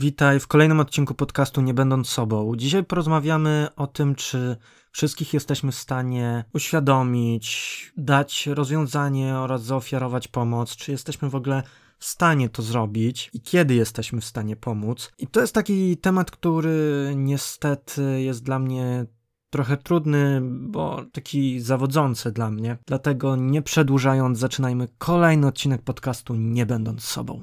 [0.00, 2.56] Witaj w kolejnym odcinku podcastu Nie Będąc Sobą.
[2.56, 4.56] Dzisiaj porozmawiamy o tym, czy
[4.92, 11.62] wszystkich jesteśmy w stanie uświadomić, dać rozwiązanie oraz zaofiarować pomoc, czy jesteśmy w ogóle
[11.98, 15.12] w stanie to zrobić i kiedy jesteśmy w stanie pomóc.
[15.18, 19.06] I to jest taki temat, który niestety jest dla mnie
[19.50, 22.76] trochę trudny, bo taki zawodzący dla mnie.
[22.86, 27.42] Dlatego nie przedłużając, zaczynajmy kolejny odcinek podcastu Nie Będąc Sobą.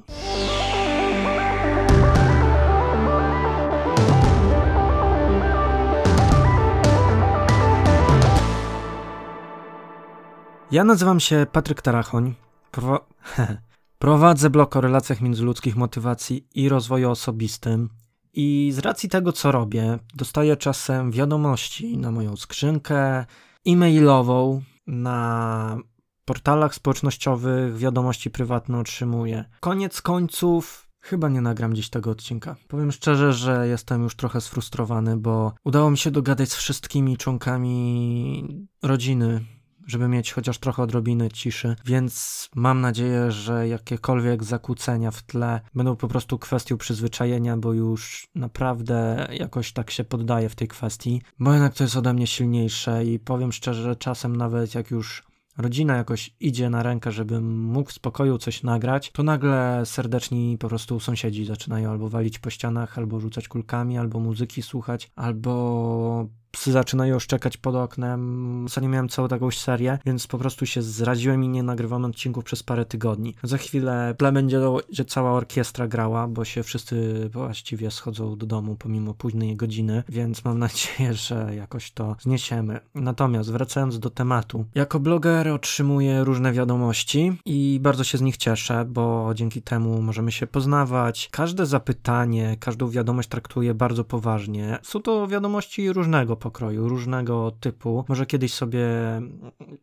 [10.70, 12.34] Ja nazywam się Patryk Tarachoń.
[12.70, 13.06] Pro...
[13.98, 17.88] Prowadzę blog o relacjach międzyludzkich, motywacji i rozwoju osobistym.
[18.32, 23.26] I z racji tego, co robię, dostaję czasem wiadomości na moją skrzynkę
[23.66, 25.78] e-mailową, na
[26.24, 29.44] portalach społecznościowych wiadomości prywatne otrzymuję.
[29.60, 32.56] Koniec końców, chyba nie nagram dziś tego odcinka.
[32.68, 38.68] Powiem szczerze, że jestem już trochę sfrustrowany, bo udało mi się dogadać z wszystkimi członkami
[38.82, 39.44] rodziny
[39.88, 45.96] żeby mieć chociaż trochę odrobiny ciszy, więc mam nadzieję, że jakiekolwiek zakłócenia w tle będą
[45.96, 51.52] po prostu kwestią przyzwyczajenia, bo już naprawdę jakoś tak się poddaję w tej kwestii, bo
[51.52, 55.28] jednak to jest ode mnie silniejsze i powiem szczerze, że czasem nawet jak już
[55.58, 60.68] rodzina jakoś idzie na rękę, żebym mógł w spokoju coś nagrać, to nagle serdeczni po
[60.68, 66.72] prostu sąsiedzi zaczynają albo walić po ścianach, albo rzucać kulkami, albo muzyki słuchać, albo psy
[66.72, 68.64] zaczynają szczekać pod oknem.
[68.66, 72.62] Ostatnio miałem całą taką serię, więc po prostu się zraziłem i nie nagrywam odcinków przez
[72.62, 73.34] parę tygodni.
[73.42, 74.60] Za chwilę tle będzie,
[74.90, 80.44] że cała orkiestra grała, bo się wszyscy właściwie schodzą do domu pomimo późnej godziny, więc
[80.44, 82.80] mam nadzieję, że jakoś to zniesiemy.
[82.94, 88.84] Natomiast wracając do tematu, jako bloger otrzymuję różne wiadomości i bardzo się z nich cieszę,
[88.84, 91.28] bo dzięki temu możemy się poznawać.
[91.32, 94.78] Każde zapytanie, każdą wiadomość traktuję bardzo poważnie.
[94.82, 98.04] Są to wiadomości różnego pokroju, różnego typu.
[98.08, 98.86] Może kiedyś sobie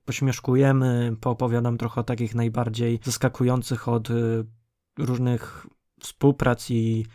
[0.05, 4.45] pośmieszkujemy, poopowiadam trochę o takich najbardziej zaskakujących od y,
[4.97, 5.67] różnych
[5.99, 7.05] współprac i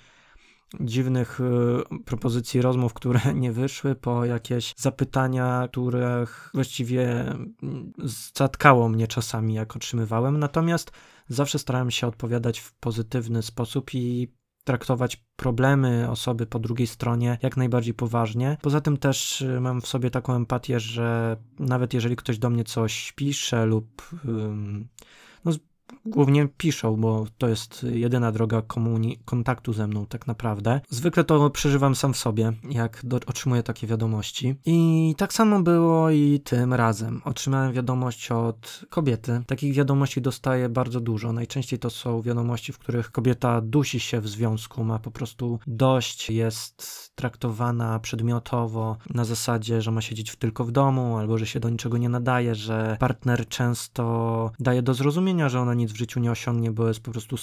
[0.81, 7.93] dziwnych y, propozycji rozmów, które nie wyszły, po jakieś zapytania, których właściwie mm,
[8.34, 10.39] zatkało mnie czasami, jak otrzymywałem.
[10.39, 10.93] Natomiast
[11.28, 14.28] zawsze starałem się odpowiadać w pozytywny sposób i
[14.65, 18.56] traktować problemy osoby po drugiej stronie jak najbardziej poważnie.
[18.62, 22.65] Poza tym też y, mam w sobie taką empatię, że nawet jeżeli ktoś do mnie
[22.65, 24.41] coś pisze lub no,
[26.06, 28.62] głównie piszą, bo to jest jedyna droga
[29.25, 30.81] kontaktu ze mną tak naprawdę.
[30.88, 34.55] Zwykle to przeżywam sam w sobie, jak do- otrzymuję takie wiadomości.
[34.66, 37.21] I tak samo było i tym razem.
[37.25, 39.43] Otrzymałem wiadomość od kobiety.
[39.47, 41.33] Takich wiadomości dostaję bardzo dużo.
[41.33, 46.31] Najczęściej to są wiadomości, w których kobieta dusi się w związku, ma po prostu dość,
[46.31, 51.71] jest traktowana przedmiotowo na zasadzie, że ma siedzieć tylko w domu, albo że się do
[51.71, 56.31] niczego nie nadaje, że partner często daje do zrozumienia, że ona nic w życiu nie
[56.31, 57.37] osiągnie, bo jest po prostu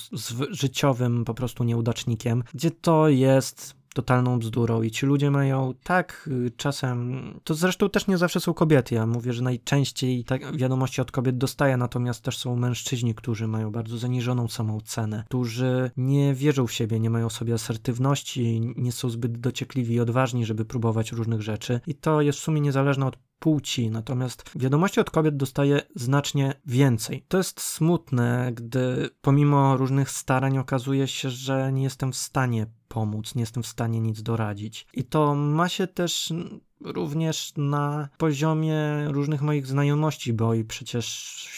[0.49, 6.51] życiowym po prostu nieudacznikiem, gdzie to jest totalną bzdurą i ci ludzie mają tak y,
[6.57, 11.11] czasem, to zresztą też nie zawsze są kobiety, ja mówię, że najczęściej tak wiadomości od
[11.11, 16.67] kobiet dostaję, natomiast też są mężczyźni, którzy mają bardzo zaniżoną samą cenę, którzy nie wierzą
[16.67, 21.41] w siebie, nie mają sobie asertywności, nie są zbyt dociekliwi i odważni, żeby próbować różnych
[21.41, 21.79] rzeczy.
[21.87, 27.25] I to jest w sumie niezależne od płci, natomiast wiadomości od kobiet dostaję znacznie więcej.
[27.27, 33.35] To jest smutne, gdy pomimo różnych starań okazuje się, że nie jestem w stanie pomóc,
[33.35, 34.87] nie jestem w stanie nic doradzić.
[34.93, 36.33] I to ma się też
[36.81, 41.05] również na poziomie różnych moich znajomości, bo i przecież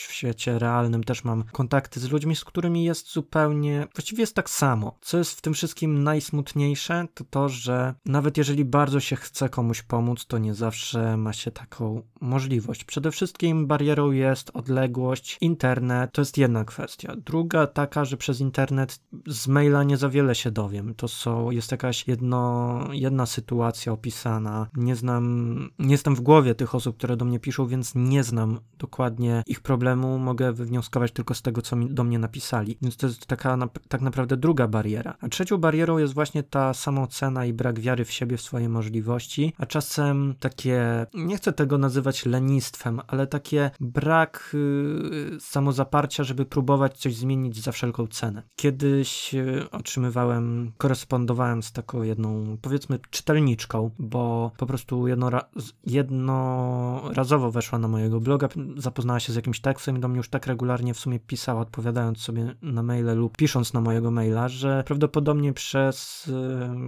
[0.07, 4.49] w świecie realnym też mam kontakty z ludźmi, z którymi jest zupełnie, właściwie jest tak
[4.49, 4.97] samo.
[5.01, 9.81] Co jest w tym wszystkim najsmutniejsze, to to, że nawet jeżeli bardzo się chce komuś
[9.81, 12.83] pomóc, to nie zawsze ma się taką możliwość.
[12.83, 17.15] Przede wszystkim barierą jest odległość, internet, to jest jedna kwestia.
[17.25, 20.95] Druga taka, że przez internet z maila nie za wiele się dowiem.
[20.95, 26.55] To są, jest jakaś jedno, jedna sytuacja opisana, nie znam znam, nie jestem w głowie
[26.55, 31.33] tych osób, które do mnie piszą, więc nie znam dokładnie ich problemu, mogę wywnioskować tylko
[31.33, 32.77] z tego, co do mnie napisali.
[32.81, 33.57] Więc to jest taka
[33.87, 35.17] tak naprawdę druga bariera.
[35.21, 39.53] A trzecią barierą jest właśnie ta samoocena i brak wiary w siebie, w swoje możliwości,
[39.57, 46.97] a czasem takie, nie chcę tego nazywać lenistwem, ale takie brak yy, samozaparcia, żeby próbować
[46.97, 48.43] coś zmienić za wszelką cenę.
[48.55, 55.41] Kiedyś yy, otrzymywałem, korespondowałem z taką jedną, powiedzmy, czytelniczką, bo po prostu jednora
[55.85, 60.47] jednorazowo weszła na mojego bloga, zapoznała się z jakimś tekstem i do mnie już tak
[60.47, 65.53] regularnie w sumie pisała, odpowiadając sobie na maile lub pisząc na mojego maila, że prawdopodobnie
[65.53, 66.33] przez y,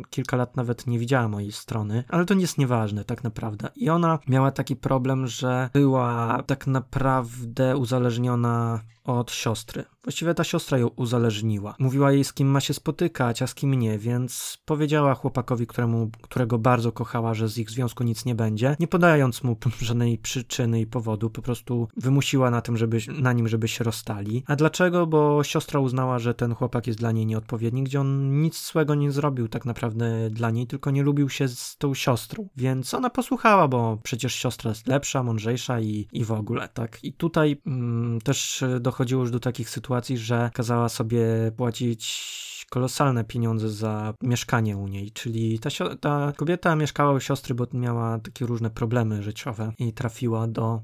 [0.09, 3.69] kilka lat nawet nie widziała mojej strony, ale to nie jest nieważne tak naprawdę.
[3.75, 9.83] I ona miała taki problem, że była tak naprawdę uzależniona od siostry.
[10.03, 11.75] Właściwie ta siostra ją uzależniła.
[11.79, 16.11] Mówiła jej, z kim ma się spotykać, a z kim nie, więc powiedziała chłopakowi, któremu,
[16.21, 20.81] którego bardzo kochała, że z ich związku nic nie będzie, nie podając mu żadnej przyczyny
[20.81, 24.43] i powodu, po prostu wymusiła na tym, żeby, na nim, żeby się rozstali.
[24.47, 25.07] A dlaczego?
[25.07, 29.11] Bo siostra uznała, że ten chłopak jest dla niej nieodpowiedni, gdzie on nic złego nie
[29.11, 32.47] zrobił tak naprawdę dla niej, tylko nie lubił się z tą siostrą.
[32.57, 37.03] Więc ona posłuchała, bo przecież siostra jest lepsza, mądrzejsza i, i w ogóle, tak.
[37.03, 41.25] I tutaj mm, też dochodziło już do takich sytuacji, że kazała sobie
[41.57, 45.69] płacić kolosalne pieniądze za mieszkanie u niej, czyli ta,
[45.99, 50.81] ta kobieta mieszkała u siostry, bo miała takie różne problemy życiowe i trafiła do,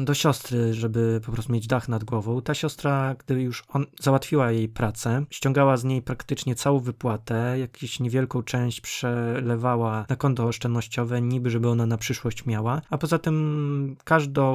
[0.00, 2.42] do siostry, żeby po prostu mieć dach nad głową.
[2.42, 8.00] Ta siostra, gdy już on załatwiła jej pracę, ściągała z niej praktycznie całą wypłatę, jakąś
[8.00, 13.96] niewielką część przelewała na konto oszczędnościowe, niby żeby ona na przyszłość miała, a poza tym
[14.04, 14.50] każdą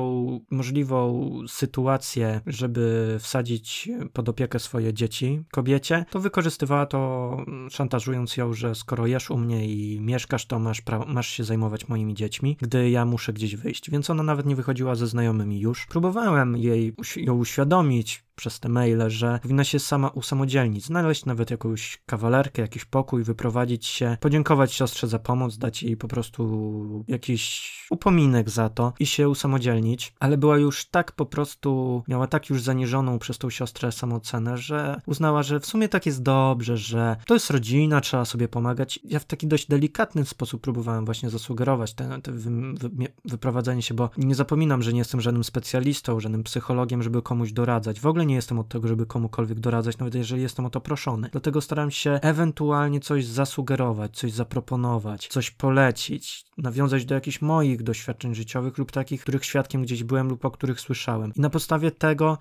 [0.52, 7.38] możliwą sytuację, żeby wsadzić pod opiekę swoje dzieci kobiecie, to wykorzystywała to
[7.70, 12.14] szantażując ją, że skoro jesz u mnie i mieszkasz, to masz, masz się zajmować moimi
[12.14, 13.92] dziećmi, gdy ja muszę gdzieś wyjść.
[13.92, 15.88] Więc ona nawet nie wychodziła ze znajomymi już.
[15.88, 22.02] Próbowałem jej ją uświadomić, przez te maile, że powinna się sama usamodzielnić, znaleźć nawet jakąś
[22.06, 28.50] kawalerkę, jakiś pokój, wyprowadzić się, podziękować siostrze za pomoc, dać jej po prostu jakiś upominek
[28.50, 33.20] za to i się usamodzielnić, ale była już tak po prostu, miała tak już zaniżoną
[33.20, 37.50] przez tą siostrę samoocenę, że uznała, że w sumie tak jest dobrze, że to jest
[37.50, 39.00] rodzina, trzeba sobie pomagać.
[39.04, 42.90] Ja w taki dość delikatny sposób próbowałem właśnie zasugerować te, te wy, wy,
[43.26, 48.00] wyprowadzenie się, bo nie zapominam, że nie jestem żadnym specjalistą, żadnym psychologiem, żeby komuś doradzać.
[48.00, 51.30] W ogóle nie jestem od tego, żeby komukolwiek doradzać, nawet jeżeli jestem o to proszony.
[51.32, 58.36] Dlatego staram się ewentualnie coś zasugerować, coś zaproponować, coś polecić, nawiązać do jakichś moich doświadczeń
[58.36, 61.34] życiowych lub takich, których świadkiem gdzieś byłem lub o których słyszałem.
[61.36, 62.38] I na podstawie tego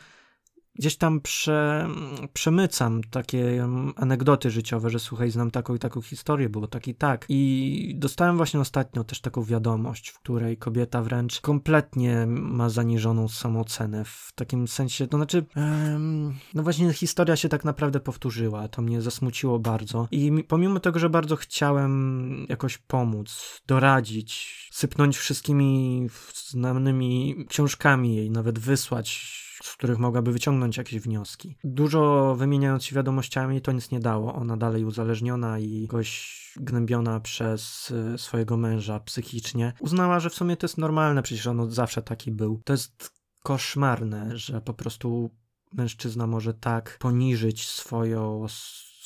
[0.75, 1.89] gdzieś tam prze,
[2.33, 7.27] przemycam takie anegdoty życiowe, że słuchaj, znam taką i taką historię, było tak i tak.
[7.29, 14.05] I dostałem właśnie ostatnio też taką wiadomość, w której kobieta wręcz kompletnie ma zaniżoną samoocenę,
[14.05, 19.03] w takim sensie, to znaczy, um, no właśnie historia się tak naprawdę powtórzyła, to mnie
[19.03, 28.17] zasmuciło bardzo i pomimo tego, że bardzo chciałem jakoś pomóc, doradzić, sypnąć wszystkimi znanymi książkami
[28.17, 31.57] jej, nawet wysłać z których mogłaby wyciągnąć jakieś wnioski.
[31.65, 34.35] Dużo wymieniając się wiadomościami, to nic nie dało.
[34.35, 39.73] Ona dalej uzależniona i jakoś gnębiona przez y, swojego męża psychicznie.
[39.81, 42.61] Uznała, że w sumie to jest normalne, przecież on od zawsze taki był.
[42.65, 43.11] To jest
[43.43, 45.31] koszmarne, że po prostu
[45.73, 48.47] mężczyzna może tak poniżyć swoją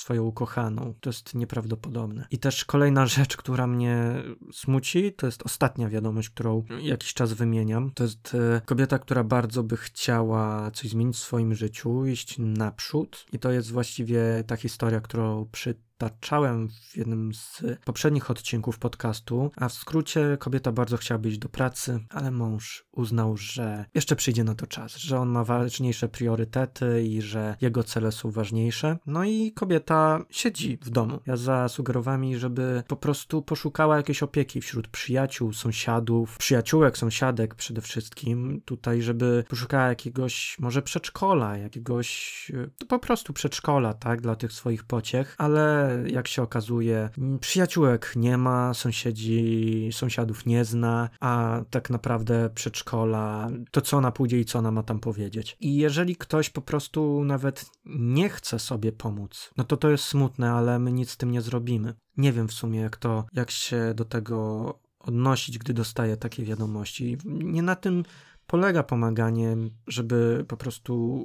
[0.00, 0.94] swoją ukochaną.
[1.00, 2.26] To jest nieprawdopodobne.
[2.30, 4.22] I też kolejna rzecz, która mnie
[4.52, 7.90] smuci, to jest ostatnia wiadomość, którą jakiś czas wymieniam.
[7.94, 13.26] To jest e, kobieta, która bardzo by chciała coś zmienić w swoim życiu, iść naprzód.
[13.32, 19.50] I to jest właściwie ta historia, którą przy przytaczałem w jednym z poprzednich odcinków podcastu,
[19.56, 24.44] a w skrócie kobieta bardzo chciała iść do pracy, ale mąż uznał, że jeszcze przyjdzie
[24.44, 28.98] na to czas, że on ma ważniejsze priorytety i że jego cele są ważniejsze.
[29.06, 31.20] No i kobieta siedzi w domu.
[31.26, 37.80] Ja zasugerowałem jej, żeby po prostu poszukała jakiejś opieki wśród przyjaciół, sąsiadów, przyjaciółek, sąsiadek przede
[37.80, 42.52] wszystkim tutaj, żeby poszukała jakiegoś może przedszkola, jakiegoś
[42.88, 48.74] po prostu przedszkola, tak, dla tych swoich pociech, ale jak się okazuje, przyjaciółek nie ma,
[48.74, 54.70] sąsiedzi, sąsiadów nie zna, a tak naprawdę przedszkola, to co ona pójdzie i co ona
[54.70, 55.56] ma tam powiedzieć.
[55.60, 60.52] I jeżeli ktoś po prostu nawet nie chce sobie pomóc, no to to jest smutne,
[60.52, 61.94] ale my nic z tym nie zrobimy.
[62.16, 67.18] Nie wiem w sumie, jak to, jak się do tego odnosić, gdy dostaję takie wiadomości.
[67.24, 68.04] Nie na tym
[68.46, 71.24] polega pomaganie, żeby po prostu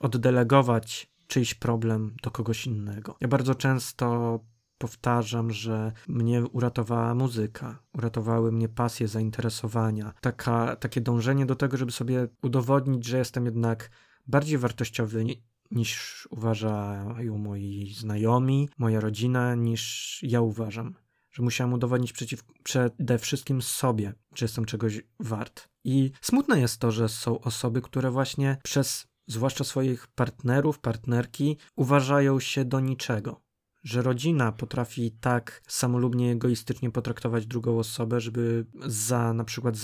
[0.00, 3.16] oddelegować czyjś problem do kogoś innego.
[3.20, 4.40] Ja bardzo często
[4.78, 11.92] powtarzam, że mnie uratowała muzyka, uratowały mnie pasje, zainteresowania, taka, takie dążenie do tego, żeby
[11.92, 13.90] sobie udowodnić, że jestem jednak
[14.26, 15.24] bardziej wartościowy
[15.70, 20.94] niż uważają moi znajomi, moja rodzina, niż ja uważam.
[21.30, 25.68] Że musiałem udowodnić przeciw, przede wszystkim sobie, że jestem czegoś wart.
[25.84, 32.40] I smutne jest to, że są osoby, które właśnie przez zwłaszcza swoich partnerów, partnerki, uważają
[32.40, 33.51] się do niczego.
[33.82, 39.76] Że rodzina potrafi tak samolubnie, egoistycznie potraktować drugą osobę, żeby za na przykład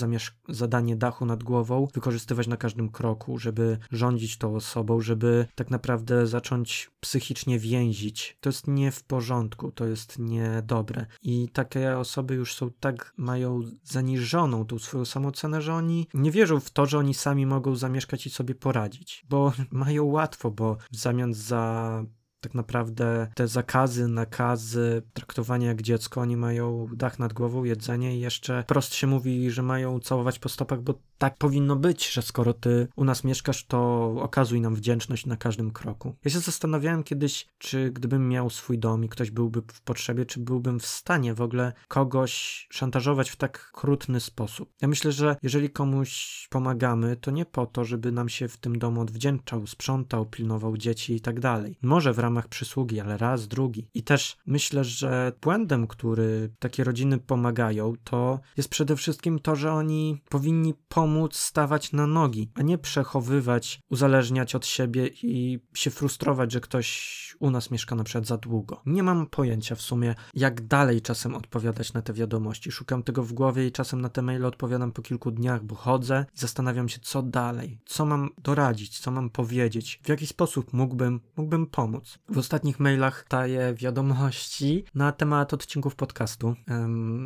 [0.49, 6.27] zadanie dachu nad głową wykorzystywać na każdym kroku, żeby rządzić tą osobą, żeby tak naprawdę
[6.27, 8.37] zacząć psychicznie więzić.
[8.41, 11.05] To jest nie w porządku, to jest niedobre.
[11.21, 16.59] I takie osoby już są tak, mają zaniżoną tą swoją samocenę, że oni nie wierzą
[16.59, 20.95] w to, że oni sami mogą zamieszkać i sobie poradzić, bo mają łatwo, bo w
[20.95, 22.03] zamian za
[22.41, 28.19] tak naprawdę te zakazy, nakazy, traktowanie jak dziecko, oni mają dach nad głową, jedzenie i
[28.19, 32.53] jeszcze prost się mówi, że mają całować po stopach, bo tak powinno być, że skoro
[32.53, 36.15] ty u nas mieszkasz, to okazuj nam wdzięczność na każdym kroku.
[36.25, 40.39] Ja się zastanawiałem kiedyś, czy gdybym miał swój dom i ktoś byłby w potrzebie, czy
[40.39, 44.73] byłbym w stanie w ogóle kogoś szantażować w tak krutny sposób.
[44.81, 48.79] Ja myślę, że jeżeli komuś pomagamy, to nie po to, żeby nam się w tym
[48.79, 51.77] domu odwdzięczał, sprzątał, pilnował dzieci i tak dalej.
[51.81, 53.87] Może w ramach przysługi, ale raz, drugi.
[53.93, 59.73] I też myślę, że błędem, który takie rodziny pomagają, to jest przede wszystkim to, że
[59.73, 66.51] oni powinni pomóc stawać na nogi, a nie przechowywać, uzależniać od siebie i się frustrować,
[66.51, 68.81] że ktoś u nas mieszka na przykład za długo.
[68.85, 72.71] Nie mam pojęcia w sumie, jak dalej czasem odpowiadać na te wiadomości.
[72.71, 76.25] Szukam tego w głowie i czasem na te maile odpowiadam po kilku dniach, bo chodzę
[76.35, 81.19] i zastanawiam się, co dalej, co mam doradzić, co mam powiedzieć, w jaki sposób mógłbym,
[81.37, 82.18] mógłbym pomóc.
[82.29, 86.55] W ostatnich mailach daję wiadomości na temat odcinków podcastu,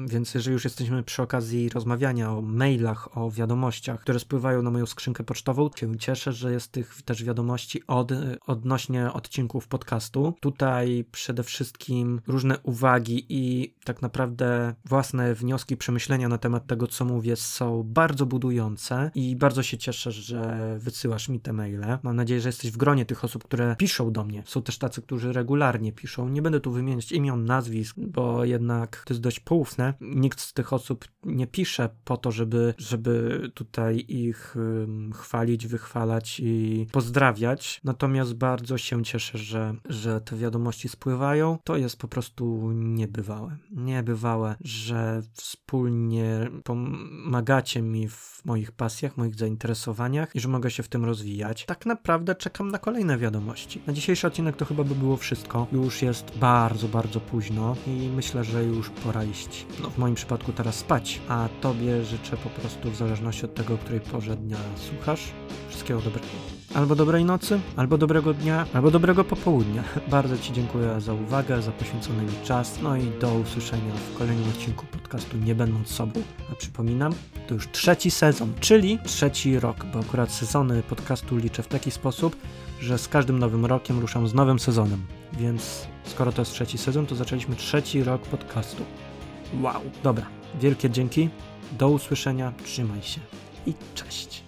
[0.07, 4.85] więc jeżeli już jesteśmy przy okazji rozmawiania o mailach, o wiadomościach, które spływają na moją
[4.85, 8.11] skrzynkę pocztową, się cieszę, że jest tych też wiadomości od,
[8.47, 10.33] odnośnie odcinków podcastu.
[10.39, 17.05] Tutaj przede wszystkim różne uwagi i tak naprawdę własne wnioski, przemyślenia na temat tego, co
[17.05, 21.97] mówię, są bardzo budujące i bardzo się cieszę, że wysyłasz mi te maile.
[22.03, 24.43] Mam nadzieję, że jesteś w gronie tych osób, które piszą do mnie.
[24.45, 26.29] Są też tacy, którzy regularnie piszą.
[26.29, 29.93] Nie będę tu wymieniać imion, nazwisk, bo jednak to jest dość poufne.
[30.01, 36.39] Nikt z tych osób nie pisze po to, żeby, żeby tutaj ich um, chwalić, wychwalać
[36.39, 37.81] i pozdrawiać.
[37.83, 41.57] Natomiast bardzo się cieszę, że, że te wiadomości spływają.
[41.63, 43.57] To jest po prostu niebywałe.
[43.71, 50.87] Niebywałe, że wspólnie pomagacie mi w moich pasjach, moich zainteresowaniach i że mogę się w
[50.87, 51.65] tym rozwijać.
[51.65, 53.81] Tak naprawdę czekam na kolejne wiadomości.
[53.87, 55.67] Na dzisiejszy odcinek to chyba by było wszystko.
[55.71, 59.65] Już jest bardzo, bardzo późno i myślę, że już pora iść.
[59.81, 63.77] No, w moim przypadku teraz spać, a tobie życzę po prostu w zależności od tego,
[63.77, 65.31] której porze dnia słuchasz,
[65.69, 66.62] wszystkiego dobrego.
[66.73, 69.83] Albo dobrej nocy, albo dobrego dnia, albo dobrego popołudnia.
[70.07, 74.49] Bardzo Ci dziękuję za uwagę, za poświęcony mi czas, no i do usłyszenia w kolejnym
[74.49, 76.21] odcinku podcastu Nie Będąc Sobą.
[76.51, 77.13] A przypominam,
[77.47, 82.35] to już trzeci sezon, czyli trzeci rok, bo akurat sezony podcastu liczę w taki sposób,
[82.79, 85.05] że z każdym nowym rokiem ruszam z nowym sezonem.
[85.33, 88.83] Więc skoro to jest trzeci sezon, to zaczęliśmy trzeci rok podcastu.
[89.61, 90.25] Wow, dobra.
[90.61, 91.29] Wielkie dzięki.
[91.71, 93.21] Do usłyszenia, trzymaj się
[93.65, 94.42] i cześć.